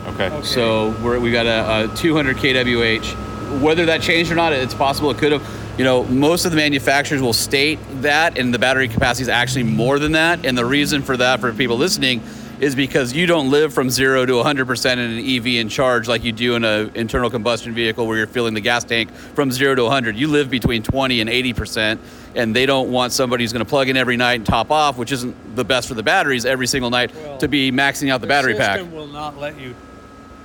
[0.06, 0.40] Okay.
[0.44, 3.60] So we're, we got a, a 200 kWh.
[3.60, 5.65] Whether that changed or not, it's possible it could have.
[5.78, 9.64] You know, most of the manufacturers will state that, and the battery capacity is actually
[9.64, 10.46] more than that.
[10.46, 12.22] And the reason for that, for people listening,
[12.60, 16.24] is because you don't live from zero to 100% in an EV and charge like
[16.24, 19.74] you do in an internal combustion vehicle where you're filling the gas tank from zero
[19.74, 20.16] to 100.
[20.16, 21.98] You live between 20 and 80%,
[22.34, 24.96] and they don't want somebody who's going to plug in every night and top off,
[24.96, 28.22] which isn't the best for the batteries every single night, Well, to be maxing out
[28.22, 28.78] the battery pack.
[28.78, 29.74] system will not let you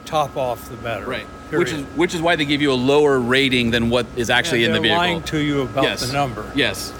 [0.04, 1.08] top off the battery.
[1.08, 1.28] Right.
[1.60, 4.64] Which is which is why they give you a lower rating than what is actually
[4.64, 4.98] in the They're vehicle.
[4.98, 6.06] lying to you about yes.
[6.06, 6.50] the number.
[6.56, 6.94] Yes.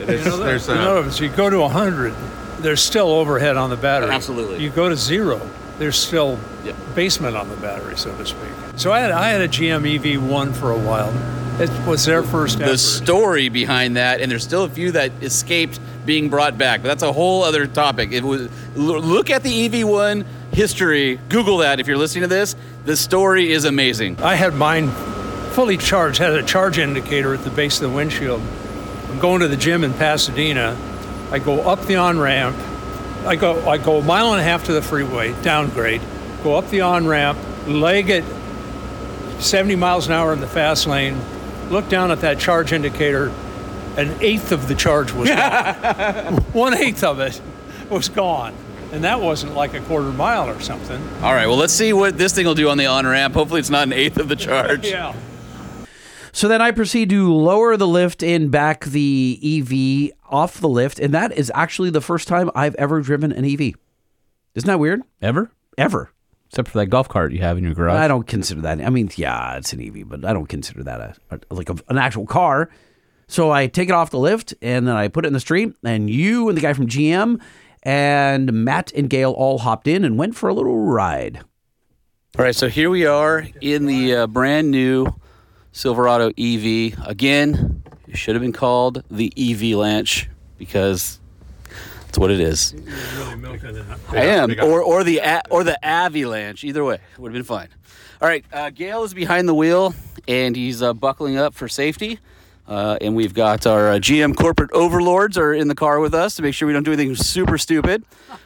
[0.00, 2.14] In There's, other, there's, in uh, other you go to 100,
[2.60, 4.10] there's still overhead on the battery.
[4.10, 4.62] Absolutely.
[4.62, 5.40] You go to zero,
[5.78, 6.76] there's still Yep.
[6.94, 8.48] basement on the battery, so to speak.
[8.76, 11.12] So I had, I had a GM EV1 for a while.
[11.60, 12.76] It was their first the ever.
[12.78, 17.02] story behind that, and there's still a few that escaped being brought back, but that's
[17.02, 18.12] a whole other topic.
[18.12, 21.18] It was look at the EV1 history.
[21.28, 22.54] Google that if you're listening to this.
[22.84, 24.20] The story is amazing.
[24.20, 24.90] I had mine
[25.52, 28.40] fully charged, had a charge indicator at the base of the windshield.
[29.08, 30.76] I'm going to the gym in Pasadena.
[31.30, 32.56] I go up the on ramp.
[33.24, 36.00] I go I go a mile and a half to the freeway, downgrade,
[36.42, 37.38] go up the on ramp,
[37.68, 38.24] leg it
[39.38, 41.16] 70 miles an hour in the fast lane,
[41.70, 43.32] look down at that charge indicator,
[43.96, 46.36] an eighth of the charge was gone.
[46.52, 47.40] One eighth of it
[47.90, 48.54] was gone.
[48.92, 51.02] And that wasn't like a quarter mile or something.
[51.22, 53.34] All right, well, let's see what this thing will do on the on ramp.
[53.34, 54.86] Hopefully, it's not an eighth of the charge.
[54.92, 55.14] Yeah.
[56.34, 60.98] So then I proceed to lower the lift and back the EV off the lift,
[60.98, 63.74] and that is actually the first time I've ever driven an EV.
[64.54, 65.02] Isn't that weird?
[65.20, 65.50] Ever?
[65.76, 66.10] Ever.
[66.48, 67.96] Except for that golf cart you have in your garage.
[67.98, 68.80] I don't consider that.
[68.80, 71.00] I mean, yeah, it's an EV, but I don't consider that
[71.30, 72.70] a, a like a, an actual car.
[73.28, 75.74] So I take it off the lift and then I put it in the street.
[75.82, 77.40] And you and the guy from GM
[77.82, 81.40] and Matt and Gale all hopped in and went for a little ride.
[82.38, 85.06] All right, so here we are in the uh, brand new
[85.72, 86.94] Silverado EV.
[87.06, 91.20] Again, it should have been called the EV Lanch because
[92.06, 92.74] that's what it is.
[94.10, 96.64] I am, or or the a- or the Avalanche.
[96.64, 97.68] Either way, would have been fine.
[98.20, 99.94] All right, uh, Gale is behind the wheel
[100.28, 102.18] and he's uh, buckling up for safety.
[102.68, 106.36] Uh, and we've got our uh, GM corporate overlords are in the car with us
[106.36, 108.04] to make sure we don't do anything super stupid.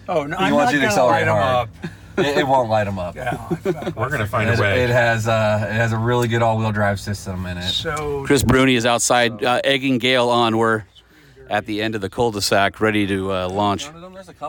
[0.08, 1.68] Oh, no, He I'm wants not you to gonna light accelerate 'em hard.
[1.68, 1.90] up.
[2.18, 3.14] It, it won't light them up.
[3.94, 4.82] we're going to find It, a way.
[4.84, 7.64] it has uh, it has a really good all-wheel drive system in it.
[7.68, 10.56] So Chris Bruni is outside uh, egging Gale on.
[10.56, 10.84] We're
[11.50, 13.88] at the end of the cul-de-sac, ready to uh, launch.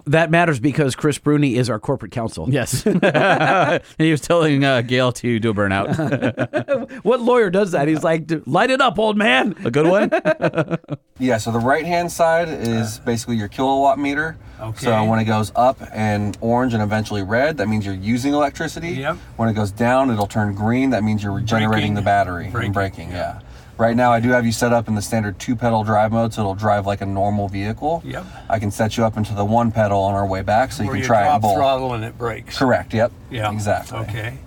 [0.05, 2.47] That matters because Chris Bruni is our corporate counsel.
[2.49, 2.85] Yes.
[2.85, 6.87] and he was telling uh, Gale to do a burnout.
[7.03, 7.87] What lawyer does that?
[7.87, 9.55] He's like, light it up, old man.
[9.63, 10.09] a good one?
[11.19, 14.37] Yeah, so the right-hand side is basically your kilowatt meter.
[14.59, 14.85] Okay.
[14.85, 18.89] So when it goes up and orange and eventually red, that means you're using electricity.
[18.89, 19.17] Yep.
[19.35, 20.91] When it goes down, it'll turn green.
[20.91, 21.93] That means you're regenerating Braking.
[21.95, 23.09] the battery Braking, and braking.
[23.09, 23.39] Yeah.
[23.77, 26.41] Right now, I do have you set up in the standard two-pedal drive mode, so
[26.41, 28.01] it'll drive like a normal vehicle.
[28.05, 28.25] Yep.
[28.49, 30.87] I can set you up into the one pedal on our way back, so you
[30.87, 31.55] where can you try it drop both.
[31.55, 32.57] throttle and it brakes.
[32.57, 32.93] Correct.
[32.93, 33.11] Yep.
[33.29, 33.51] Yeah.
[33.51, 33.99] Exactly.
[33.99, 34.37] Okay.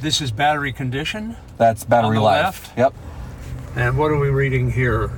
[0.00, 1.36] This is battery condition.
[1.58, 2.44] That's battery the life.
[2.44, 2.78] left?
[2.78, 2.94] Yep.
[3.76, 5.10] And what are we reading here?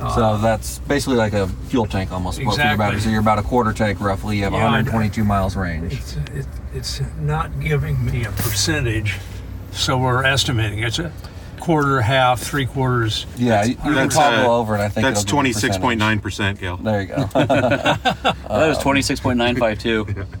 [0.00, 2.78] Uh, so that's basically like a fuel tank almost for your Exactly.
[2.78, 3.00] battery.
[3.00, 4.38] So you're about a quarter tank roughly.
[4.38, 5.92] You have Yeah, 122 miles range.
[5.92, 9.18] It's it, it's not giving me a percentage,
[9.72, 10.78] so we're estimating.
[10.80, 11.12] It's a
[11.60, 13.26] quarter, half, three quarters.
[13.36, 15.30] Yeah, you, you can That's, toggle uh, over, and I think That's it'll give you
[15.30, 16.76] a twenty six point nine percent, Gale.
[16.76, 17.24] There you go.
[17.34, 20.26] that was 26.952.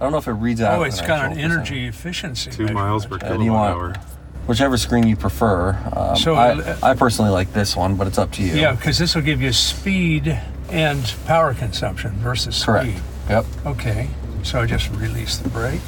[0.00, 0.78] I don't know if it reads out.
[0.78, 2.50] Oh, it's got an energy efficiency.
[2.50, 3.40] Two miles per percentage.
[3.40, 4.04] Uh, you kilowatt want hour.
[4.46, 5.72] whichever screen you prefer?
[5.94, 8.54] Um, So, I, uh, I personally like this one, but it's up to you.
[8.54, 12.90] Yeah, because this will give you speed and power consumption versus Correct.
[12.90, 13.02] speed.
[13.28, 13.44] Yep.
[13.66, 14.08] Okay,
[14.42, 15.80] so I just release the brake.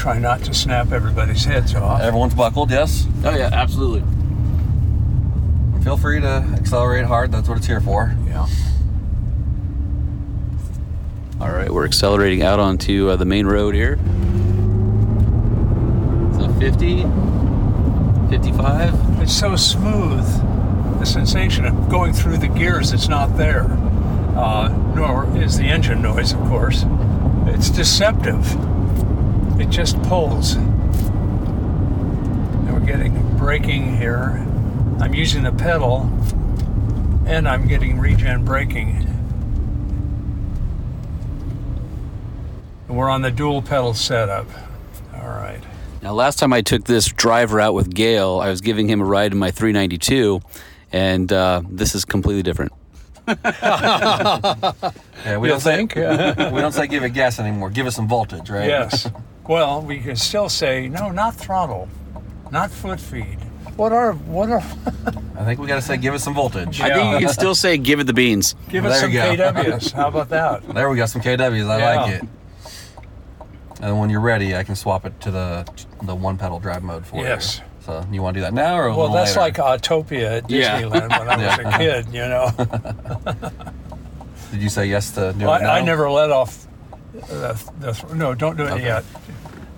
[0.00, 2.00] Try not to snap everybody's heads off.
[2.00, 2.70] Everyone's buckled.
[2.70, 3.06] Yes.
[3.22, 4.02] Oh yeah, absolutely.
[5.84, 7.30] Feel free to accelerate hard.
[7.30, 8.16] That's what it's here for.
[8.26, 8.46] Yeah.
[11.38, 13.98] All right, we're accelerating out onto uh, the main road here.
[16.38, 17.02] So 50,
[18.30, 19.20] 55.
[19.20, 20.24] It's so smooth.
[20.98, 23.66] The sensation of going through the gears, it's not there.
[24.34, 26.86] Uh, nor is the engine noise, of course.
[27.48, 28.69] It's deceptive.
[29.60, 30.54] It just pulls.
[30.54, 30.72] And
[32.72, 34.46] we're getting braking here.
[35.00, 36.10] I'm using the pedal,
[37.26, 39.06] and I'm getting regen braking.
[42.88, 44.46] And we're on the dual pedal setup.
[45.14, 45.60] All right.
[46.02, 49.04] Now, last time I took this driver out with Gale, I was giving him a
[49.04, 50.40] ride in my 392,
[50.92, 52.72] and uh, this is completely different.
[55.22, 55.94] Yeah, we You don't say think?
[55.96, 57.68] we don't say give it gas anymore.
[57.68, 58.66] Give it some voltage, right?
[58.66, 59.06] Yes.
[59.50, 61.88] Well, we can still say no, not throttle,
[62.52, 63.36] not foot feed.
[63.74, 64.58] What are what are?
[65.36, 66.80] I think we got to say give it some voltage.
[66.80, 68.54] I think you can still say give it the beans.
[68.68, 69.34] Give There us some you go.
[69.34, 69.90] KWs.
[69.90, 70.62] How about that?
[70.72, 71.04] There we go.
[71.06, 71.68] Some KWs.
[71.68, 72.00] I Yeah.
[72.00, 72.28] like it.
[73.82, 75.66] And when you're ready, I can swap it to the
[76.02, 77.22] the one pedal drive mode for you.
[77.24, 77.60] Yes.
[77.84, 79.60] So you want to do that now or a Well, little that's later?
[79.62, 80.80] like Autopia at Yeah.
[80.80, 81.74] Disneyland when I was Yeah.
[81.74, 82.52] a kid, you know.
[84.52, 85.72] Did you say yes to do Well, it now?
[85.72, 86.68] I, I never let off
[87.12, 89.04] the, the no, don't do it yet.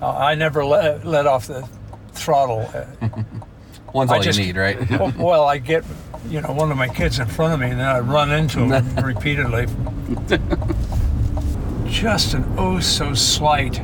[0.02, 1.66] Uh, I never let, let off the
[2.12, 2.68] throttle.
[3.92, 4.90] One's I all just- you need, right?
[4.90, 5.84] well, well, I get
[6.28, 8.60] you know one of my kids in front of me, and then I run into
[8.60, 9.66] him repeatedly.
[11.86, 13.78] Just an oh so slight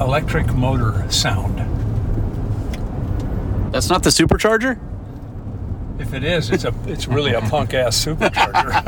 [0.00, 1.58] electric motor sound.
[3.72, 4.78] That's not the supercharger?
[5.98, 8.84] If it is, it's a it's really a punk ass supercharger.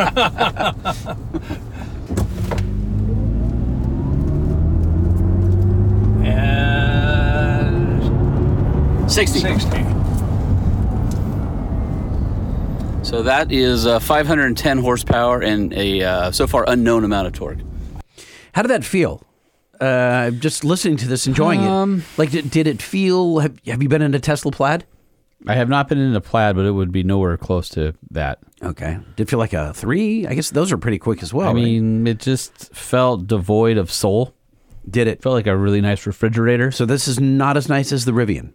[6.50, 9.40] and 60.
[9.40, 9.68] 60.
[13.02, 17.58] So that is uh, 510 horsepower and a uh, so far unknown amount of torque.
[18.52, 19.22] How did that feel?
[19.80, 22.18] Uh, just listening to this, enjoying Um, it.
[22.18, 23.38] Like, did, did it feel?
[23.38, 24.84] Have, have you been in a Tesla Plaid?
[25.46, 28.40] I have not been in a plaid, but it would be nowhere close to that.
[28.62, 28.98] Okay.
[29.16, 30.26] Did it feel like a three?
[30.26, 31.48] I guess those are pretty quick as well.
[31.48, 31.64] I right?
[31.64, 34.34] mean, it just felt devoid of soul.
[34.88, 35.22] did it?
[35.22, 36.70] felt like a really nice refrigerator.
[36.70, 38.52] So this is not as nice as the Rivian.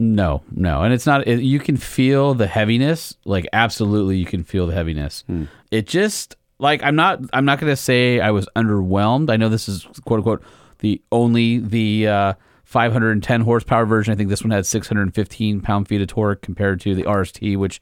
[0.00, 1.26] No, no, and it's not.
[1.26, 3.16] It, you can feel the heaviness.
[3.24, 5.24] Like absolutely, you can feel the heaviness.
[5.72, 7.20] It just like I'm not.
[7.32, 9.28] I'm not going to say I was underwhelmed.
[9.30, 10.42] I know this is quote unquote
[10.78, 12.34] the only the uh,
[12.64, 14.12] 510 horsepower version.
[14.12, 17.80] I think this one had 615 pound feet of torque compared to the RST, which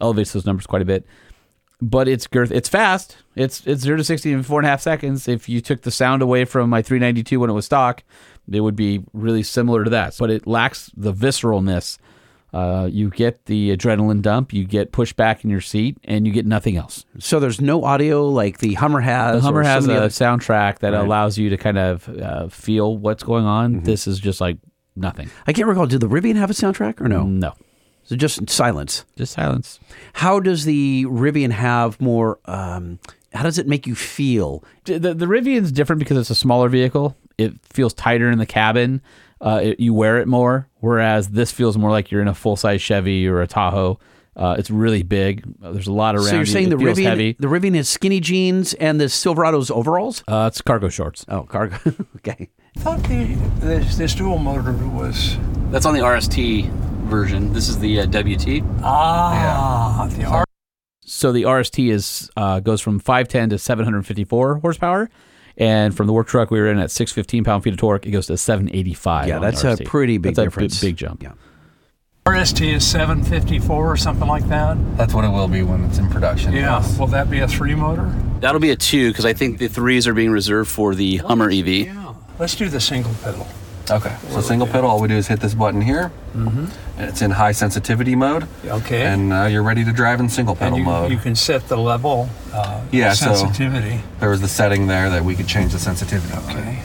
[0.00, 1.04] elevates those numbers quite a bit.
[1.82, 2.50] But it's girth.
[2.52, 3.16] It's fast.
[3.36, 5.28] It's it's zero to sixty in four and a half seconds.
[5.28, 8.02] If you took the sound away from my 392 when it was stock,
[8.50, 10.16] it would be really similar to that.
[10.18, 11.98] But it lacks the visceralness.
[12.52, 14.52] Uh, you get the adrenaline dump.
[14.52, 17.04] You get pushed back in your seat, and you get nothing else.
[17.20, 19.36] So there's no audio like the Hummer has.
[19.36, 21.00] The Hummer has a the other- soundtrack that Right.
[21.04, 23.82] allows you to kind of uh, feel what's going on.
[23.84, 24.58] This is just like
[24.96, 25.30] nothing.
[25.46, 25.86] I can't recall.
[25.86, 27.22] Did the Rivian have a soundtrack or no?
[27.22, 27.52] No,
[28.02, 29.04] So just silence.
[29.16, 29.78] just silence.
[30.14, 32.40] How does the Rivian have more?
[32.46, 32.98] Um,
[33.32, 34.64] how does it make you feel?
[34.86, 37.16] the, the Rivian's different because it's a smaller vehicle.
[37.40, 39.00] It feels tighter in the cabin.
[39.40, 42.56] Uh, it, you wear it more, whereas this feels more like you're in a full
[42.56, 43.98] size Chevy or a Tahoe.
[44.36, 45.42] Uh, it's really big.
[45.62, 46.24] Uh, There's a lot around.
[46.26, 47.36] so you're saying It the feels Rivian, heavy.
[47.38, 50.22] the Rivian has skinny jeans and the Silverado's overalls?
[50.28, 51.24] Uh, it's cargo shorts.
[51.28, 51.76] Oh, cargo.
[52.16, 52.48] okay.
[52.76, 53.24] I thought the,
[53.60, 55.36] this, this dual motor was
[55.70, 56.70] That's on the RST
[57.08, 57.52] version.
[57.52, 58.62] This is the uh, WT.
[58.82, 60.44] ah the R-
[61.00, 65.10] So the RST is uh, goes from 510 to 754 horsepower,
[65.60, 68.10] and from the work truck we were in at 615 pound feet of torque, it
[68.10, 69.28] goes to 785.
[69.28, 70.80] Yeah, that's a pretty big That's a difference.
[70.80, 71.22] big, big jump.
[71.22, 71.32] Yeah.
[72.26, 74.76] RST is 754 or something like that.
[74.96, 76.52] That's what it will be when it's in production.
[76.52, 76.80] Yeah.
[76.80, 76.98] yes.
[76.98, 78.12] Will that be a three motor?
[78.40, 81.50] That'll be a two because I think the threes are being reserved for the Hummer
[81.50, 81.68] EV.
[81.68, 82.14] Yeah.
[82.38, 83.46] Let's do the single pedal.
[83.90, 84.16] Okay.
[84.30, 86.12] So single pedal, all we do is hit this button here.
[86.34, 86.66] Mm-hmm.
[87.00, 88.46] And it's in high sensitivity mode.
[88.64, 89.02] Okay.
[89.04, 91.10] And uh, you're ready to drive in single pedal you, mode.
[91.10, 94.02] you can set the level uh, Yeah, so- sensitivity.
[94.20, 96.32] there was the setting there that we could change the sensitivity.
[96.44, 96.82] Okay.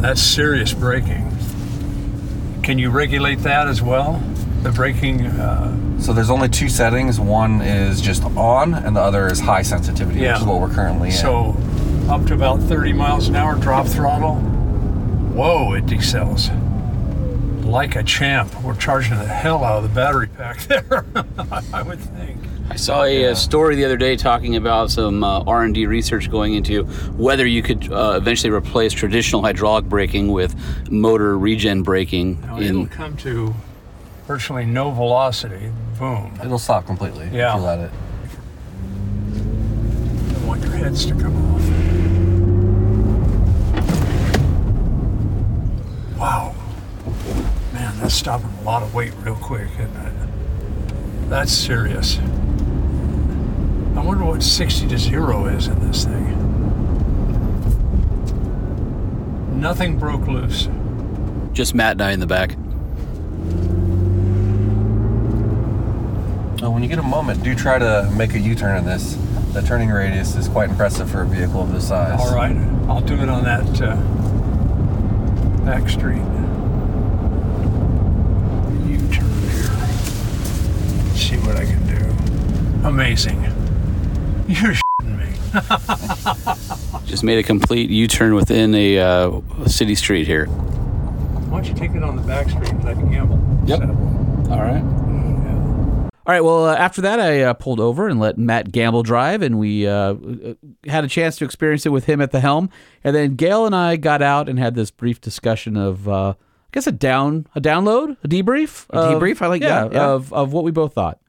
[0.00, 1.24] That's serious braking.
[2.62, 4.22] Can you regulate that as well?
[4.62, 7.18] The braking, uh, So there's only two settings.
[7.18, 10.32] One is just on, and the other is high sensitivity, Yeah.
[10.34, 11.14] which is what we're currently in.
[11.14, 11.56] so
[12.08, 14.36] up to about 30 miles an hour, drop throttle.
[14.36, 16.50] Whoa, it decels.
[17.64, 18.62] Like a champ.
[18.62, 21.04] We're charging the hell out of the battery pack there,
[21.72, 22.38] I would think.
[22.70, 26.54] I saw a, uh story the other day talking about some uh, R&D research going
[26.54, 26.84] into
[27.16, 30.54] whether you could uh, eventually replace traditional hydraulic braking with
[30.90, 32.40] motor regen braking.
[32.42, 33.54] Now, it'll come to
[34.26, 35.70] virtually no velocity.
[35.98, 36.32] Boom.
[36.44, 37.54] It'll stop completely Yeah.
[37.54, 37.90] if you let it.
[40.42, 41.62] I want your heads to come off.
[46.18, 46.54] Wow.
[47.72, 51.28] Man, that's stopping a lot of weight real quick, isn't it?
[51.30, 52.18] That's serious.
[53.96, 56.32] I wonder what 60 to 0 is in this thing.
[59.60, 60.68] Nothing broke loose.
[61.52, 62.54] just Matt and I in the back.
[66.76, 69.14] When you get a moment, do try to make a U-turn in this.
[69.54, 72.20] The turning radius is quite impressive for a vehicle of this size.
[72.20, 72.54] All right,
[72.86, 73.96] I'll do it on that uh,
[75.64, 76.20] back street.
[78.86, 79.62] U-turn here.
[81.14, 82.86] See what I can do.
[82.86, 83.42] Amazing.
[84.46, 85.32] You're shitting me.
[87.06, 90.44] Just made a complete U-turn within a uh, city street here.
[90.44, 93.40] Why don't you take it on the back street and let me gamble?
[93.66, 93.78] Yep.
[93.78, 94.52] Settle.
[94.52, 95.05] All right.
[96.26, 96.42] All right.
[96.42, 99.86] Well, uh, after that, I uh, pulled over and let Matt Gamble drive, and we
[99.86, 100.54] uh, uh,
[100.88, 102.68] had a chance to experience it with him at the helm.
[103.04, 106.34] And then Gale and I got out and had this brief discussion of, uh, I
[106.72, 109.40] guess, a down, a download, a debrief, A of- debrief?
[109.40, 110.04] I like yeah, that, yeah.
[110.08, 111.20] of of what we both thought.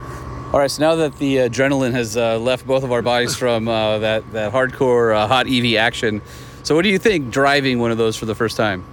[0.00, 3.68] All right, so now that the adrenaline has uh, left both of our bodies from
[3.68, 6.20] uh, that that hardcore uh, hot EV action,
[6.62, 8.84] so what do you think driving one of those for the first time?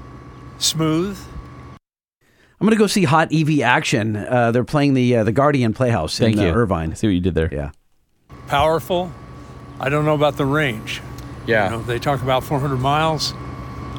[0.58, 1.19] Smooth.
[2.63, 4.15] I'm going to go see Hot EV action.
[4.15, 6.91] Uh, they're playing the uh, the Guardian Playhouse Thank in you, uh, Irvine.
[6.91, 7.54] I see what you did there.
[7.54, 7.71] Yeah.
[8.47, 9.12] Powerful.
[9.82, 11.02] I don't know about the range.
[11.45, 13.34] Yeah, You know, they talk about 400 miles.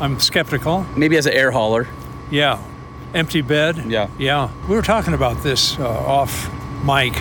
[0.00, 0.86] I'm skeptical.
[0.96, 1.86] maybe as an air hauler.
[2.30, 2.58] Yeah.
[3.12, 3.84] Empty bed.
[3.86, 4.08] Yeah.
[4.18, 4.50] Yeah.
[4.66, 6.50] We were talking about this uh, off
[6.86, 7.18] mic,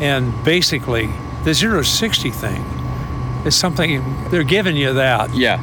[0.00, 1.06] and basically,
[1.44, 2.62] the 0-60 thing
[3.46, 5.32] is something they're giving you that.
[5.36, 5.62] Yeah,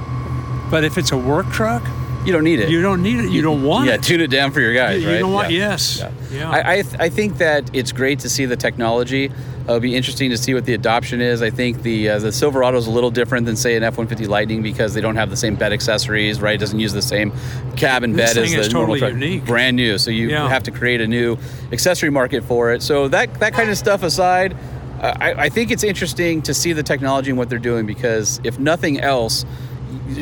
[0.72, 1.84] But if it's a work truck,
[2.26, 2.70] you don't need it.
[2.70, 3.30] you don't need it.
[3.32, 3.98] You don't want yeah, it.
[3.98, 5.20] Yeah, tune it down for your guys, You right?
[5.20, 5.50] don't want.
[5.52, 5.70] Yeah.
[5.70, 6.00] Yes.
[6.00, 6.12] Yeah.
[6.32, 6.50] Yeah.
[6.52, 9.32] I, I, th- I think that it's great to see the technology.
[9.64, 11.42] It'll be interesting to see what the adoption is.
[11.42, 14.62] I think the uh, the Silverado is a little different than say an F-150 Lightning
[14.62, 16.56] because they don't have the same bed accessories, right?
[16.56, 17.32] It doesn't use the same
[17.76, 19.12] cabin This bed as the normal totally truck.
[19.14, 19.46] unique.
[19.46, 19.98] brand new.
[19.98, 20.48] So you Yeah.
[20.50, 21.38] have to create a new
[21.72, 22.82] accessory market for it.
[22.82, 24.56] So that that kind of stuff aside.
[25.02, 28.40] uh, I, I think it's interesting to see the technology and what they're doing because
[28.46, 29.46] if nothing else,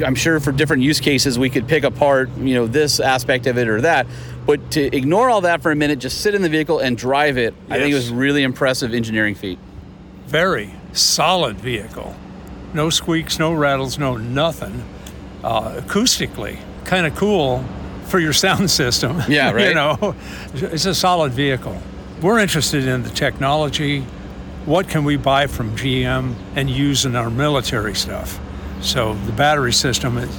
[0.06, 3.58] I'm sure for different use cases we could pick apart, you know, this aspect of
[3.58, 4.08] it or that.
[4.46, 7.38] But to ignore all that for a minute, just sit in the vehicle and drive
[7.38, 9.58] it, I think it was really impressive engineering feat.
[10.28, 12.16] Very solid vehicle.
[12.74, 14.84] No squeaks, no rattles, no nothing.
[15.44, 17.64] Uh, acoustically, kind of cool
[18.06, 19.22] for your sound system.
[19.28, 19.70] Yeah, right.
[19.70, 20.16] you know,
[20.54, 21.82] it's a solid vehicle.
[22.22, 24.02] We're interested in the technology.
[24.66, 28.40] What can we buy from GM and use in our military stuff?
[28.82, 30.30] So the battery system is,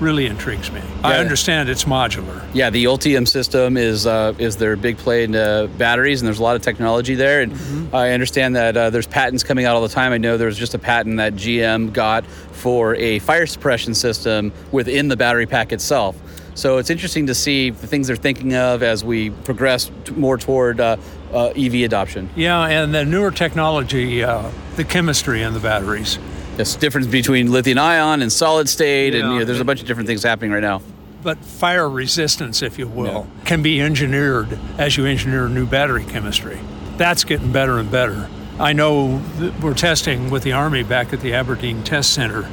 [0.00, 0.82] really intrigues me.
[1.04, 2.44] I understand it's modular.
[2.52, 6.40] Yeah, the Ultium system is uh, is their big play in uh, batteries, and there's
[6.40, 7.42] a lot of technology there.
[7.42, 10.12] And I understand that uh, there's patents coming out all the time.
[10.12, 14.52] I know there was just a patent that GM got for a fire suppression system
[14.72, 16.16] within the battery pack itself.
[16.54, 20.36] So it's interesting to see the things they're thinking of as we progress t- more
[20.36, 20.98] toward uh,
[21.32, 22.28] uh, EV adoption.
[22.36, 26.18] Yeah, and the newer technology, uh, the chemistry in the batteries.
[26.62, 29.86] This difference between lithium ion and solid state, and you know, there's a bunch of
[29.88, 30.80] different things happening right now.
[31.20, 36.60] but fire resistance, if you will, can be engineered as you engineer new battery chemistry.
[36.98, 38.30] That's getting better and better.
[38.60, 42.48] I know that we're testing with the Army back at the Aberdeen Test Center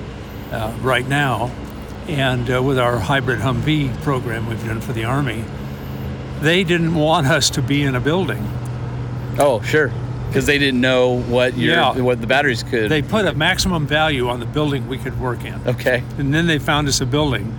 [0.51, 1.51] uh, right now,
[2.07, 5.45] and uh, with our hybrid Humvee program we've done for the Army.
[6.39, 8.43] They didn't want us to be in a building.
[9.37, 9.91] Oh, sure,
[10.29, 11.99] because they didn't know what your Yeah.
[11.99, 12.89] what the batteries could.
[12.89, 15.59] They put a maximum value on the building we could work in.
[15.67, 16.03] okay.
[16.17, 17.53] And then they found us a building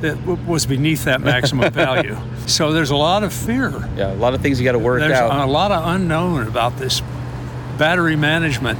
[0.00, 2.16] that w- was beneath that maximum value.
[2.46, 3.70] So there's a lot of fear.
[3.96, 5.46] Yeah, a lot of things you got to work There's out.
[5.48, 7.02] a lot of unknown about this
[7.78, 8.78] battery management.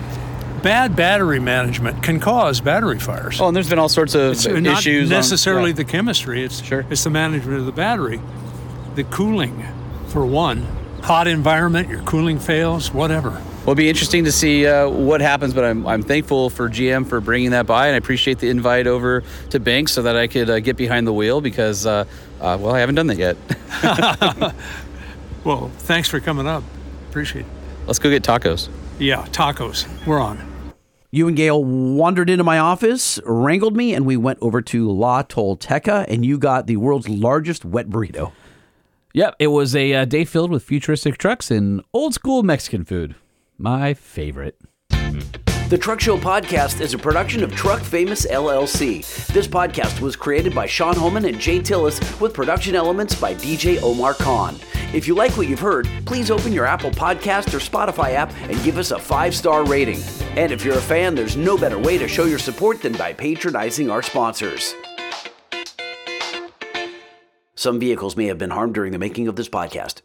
[0.62, 3.40] Bad battery management can cause battery fires.
[3.40, 5.10] Oh, and there's been all sorts of it's not issues.
[5.10, 5.76] on- necessarily yeah.
[5.76, 6.44] the chemistry.
[6.44, 6.84] It's Sure.
[6.90, 8.20] it's the management of the battery,
[8.96, 9.64] the cooling,
[10.08, 10.66] for one.
[11.02, 13.30] Hot environment, your cooling fails, whatever.
[13.30, 17.06] Well, it'll be interesting to see uh, what happens, but I'm, I'm thankful for GM
[17.06, 20.26] for bringing that by, and I appreciate the invite over to Banks so that I
[20.26, 22.04] could uh, get behind the wheel because, uh,
[22.40, 23.36] uh, well, I haven't done that yet.
[25.44, 26.62] Well, thanks for coming up.
[27.08, 27.50] Appreciate it.
[27.86, 28.68] Let's go get tacos.
[28.98, 29.86] Yeah, tacos.
[30.06, 30.46] We're on.
[31.10, 35.22] You and Gale wandered into my office, wrangled me, and we went over to La
[35.22, 38.32] Tolteca, and you got the world's largest wet burrito.
[39.18, 43.16] Yep, it was a uh, day filled with futuristic trucks and old school Mexican food.
[43.58, 44.60] My favorite.
[45.70, 49.26] The Truck Show podcast is a production of Truck Famous LLC.
[49.32, 53.82] This podcast was created by Sean Holman and Jay Tillis with production elements by DJ
[53.82, 54.54] Omar Khan.
[54.94, 58.62] If you like what you've heard, please open your Apple Podcast or Spotify app and
[58.62, 60.00] give us a five star rating.
[60.36, 63.14] And if you're a fan, there's no better way to show your support than by
[63.14, 64.76] patronizing our sponsors.
[67.58, 70.02] Some vehicles may have been harmed during the making of this podcast.